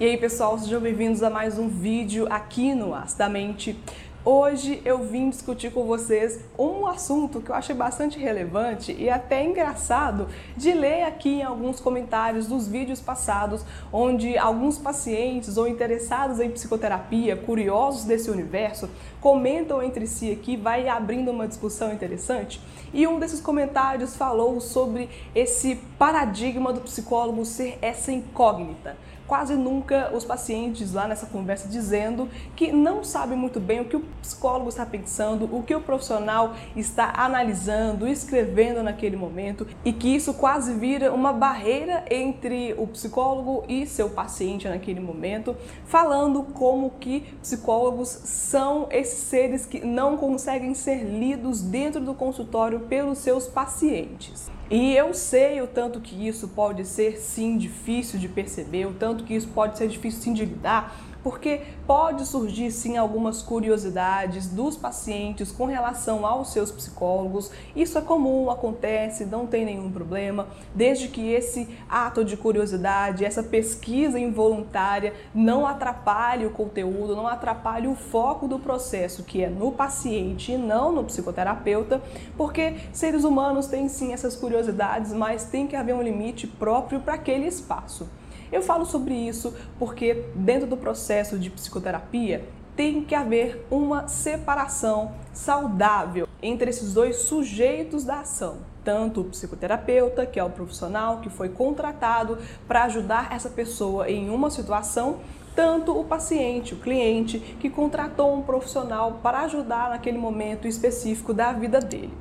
[0.00, 3.78] E aí pessoal, sejam bem-vindos a mais um vídeo aqui no As da Mente.
[4.24, 9.44] Hoje eu vim discutir com vocês um assunto que eu achei bastante relevante e até
[9.44, 10.26] engraçado
[10.56, 13.62] de ler aqui em alguns comentários dos vídeos passados,
[13.92, 18.88] onde alguns pacientes ou interessados em psicoterapia, curiosos desse universo,
[19.20, 22.58] comentam entre si aqui, vai abrindo uma discussão interessante.
[22.94, 28.96] E um desses comentários falou sobre esse paradigma do psicólogo ser essa incógnita
[29.30, 33.94] quase nunca os pacientes lá nessa conversa dizendo que não sabem muito bem o que
[33.94, 40.08] o psicólogo está pensando, o que o profissional está analisando, escrevendo naquele momento e que
[40.08, 45.54] isso quase vira uma barreira entre o psicólogo e seu paciente naquele momento,
[45.86, 52.80] falando como que psicólogos são esses seres que não conseguem ser lidos dentro do consultório
[52.80, 54.50] pelos seus pacientes.
[54.70, 59.24] E eu sei o tanto que isso pode ser sim difícil de perceber, o tanto
[59.24, 64.76] que isso pode ser difícil sim de lidar, porque pode surgir sim algumas curiosidades dos
[64.76, 67.50] pacientes com relação aos seus psicólogos.
[67.74, 73.42] Isso é comum, acontece, não tem nenhum problema, desde que esse ato de curiosidade, essa
[73.42, 79.72] pesquisa involuntária não atrapalhe o conteúdo, não atrapalhe o foco do processo, que é no
[79.72, 82.00] paciente e não no psicoterapeuta,
[82.36, 87.14] porque seres humanos têm sim essas curiosidades, mas tem que haver um limite próprio para
[87.14, 88.08] aquele espaço.
[88.52, 92.44] Eu falo sobre isso porque dentro do processo de psicoterapia
[92.76, 98.58] tem que haver uma separação saudável entre esses dois sujeitos da ação.
[98.82, 104.30] Tanto o psicoterapeuta, que é o profissional que foi contratado para ajudar essa pessoa em
[104.30, 105.18] uma situação,
[105.54, 111.52] tanto o paciente, o cliente, que contratou um profissional para ajudar naquele momento específico da
[111.52, 112.14] vida dele.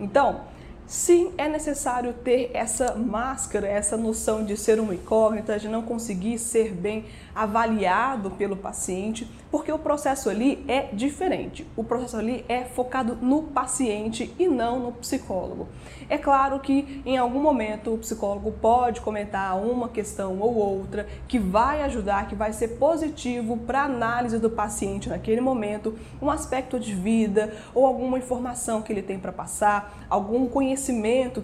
[0.00, 0.40] Então,
[0.86, 6.38] Sim, é necessário ter essa máscara, essa noção de ser uma incógnita, de não conseguir
[6.38, 11.66] ser bem avaliado pelo paciente, porque o processo ali é diferente.
[11.76, 15.66] O processo ali é focado no paciente e não no psicólogo.
[16.08, 21.38] É claro que em algum momento o psicólogo pode comentar uma questão ou outra que
[21.38, 26.78] vai ajudar, que vai ser positivo para a análise do paciente naquele momento, um aspecto
[26.78, 30.75] de vida ou alguma informação que ele tem para passar, algum conhecimento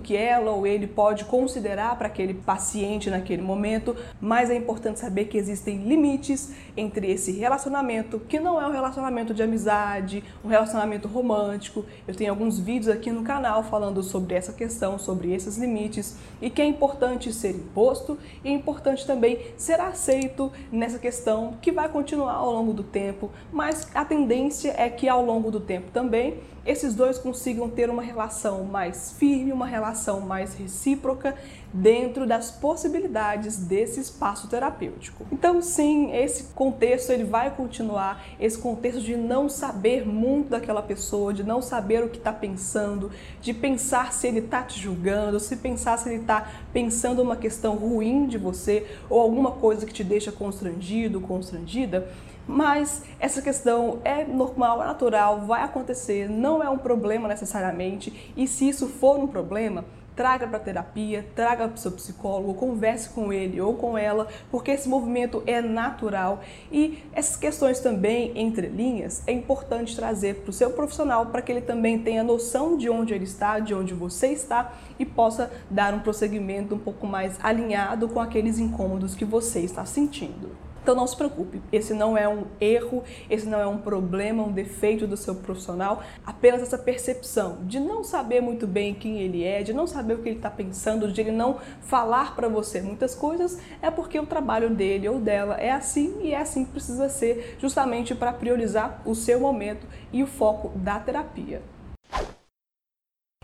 [0.02, 5.26] que ela ou ele pode considerar para aquele paciente naquele momento, mas é importante saber
[5.26, 11.08] que existem limites entre esse relacionamento, que não é um relacionamento de amizade, um relacionamento
[11.08, 11.84] romântico.
[12.06, 16.50] Eu tenho alguns vídeos aqui no canal falando sobre essa questão, sobre esses limites e
[16.50, 21.88] que é importante ser imposto e é importante também ser aceito nessa questão que vai
[21.88, 26.38] continuar ao longo do tempo, mas a tendência é que ao longo do tempo também
[26.64, 31.34] esses dois consigam ter uma relação mais firme, uma relação mais recíproca
[31.72, 35.26] dentro das possibilidades desse espaço terapêutico.
[35.32, 41.32] Então, sim, esse contexto ele vai continuar, esse contexto de não saber muito daquela pessoa,
[41.32, 45.56] de não saber o que está pensando, de pensar se ele está te julgando, se
[45.56, 50.04] pensar se ele está pensando uma questão ruim de você ou alguma coisa que te
[50.04, 52.08] deixa constrangido, constrangida
[52.52, 58.32] mas essa questão é normal, é natural, vai acontecer, não é um problema necessariamente.
[58.36, 63.08] E se isso for um problema, traga para terapia, traga para o seu psicólogo, converse
[63.08, 66.40] com ele ou com ela, porque esse movimento é natural
[66.70, 71.50] e essas questões também entre linhas é importante trazer para o seu profissional para que
[71.50, 75.94] ele também tenha noção de onde ele está, de onde você está e possa dar
[75.94, 80.71] um prosseguimento um pouco mais alinhado com aqueles incômodos que você está sentindo.
[80.82, 84.50] Então não se preocupe, esse não é um erro, esse não é um problema, um
[84.50, 89.62] defeito do seu profissional, apenas essa percepção de não saber muito bem quem ele é,
[89.62, 93.14] de não saber o que ele está pensando, de ele não falar para você muitas
[93.14, 97.08] coisas, é porque o trabalho dele ou dela é assim e é assim que precisa
[97.08, 101.62] ser, justamente para priorizar o seu momento e o foco da terapia.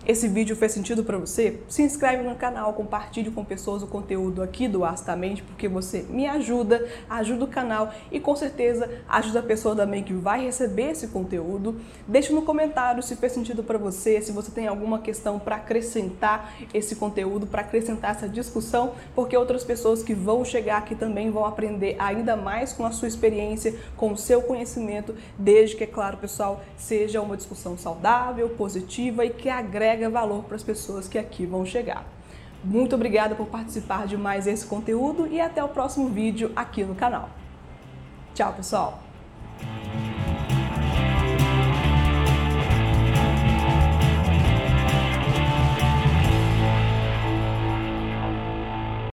[0.09, 1.61] Esse vídeo fez sentido para você?
[1.69, 6.27] Se inscreve no canal, compartilhe com pessoas o conteúdo aqui do Astamente, porque você me
[6.27, 11.09] ajuda, ajuda o canal e com certeza ajuda a pessoa também que vai receber esse
[11.09, 11.79] conteúdo.
[12.07, 16.55] Deixe no comentário se fez sentido para você, se você tem alguma questão para acrescentar
[16.73, 21.45] esse conteúdo, para acrescentar essa discussão, porque outras pessoas que vão chegar aqui também vão
[21.45, 26.17] aprender ainda mais com a sua experiência, com o seu conhecimento, desde que, é claro,
[26.17, 31.19] pessoal, seja uma discussão saudável, positiva e que agrega agrega valor para as pessoas que
[31.19, 32.05] aqui vão chegar.
[32.63, 36.95] Muito obrigada por participar de mais esse conteúdo e até o próximo vídeo aqui no
[36.95, 37.29] canal.
[38.35, 39.08] Tchau, pessoal!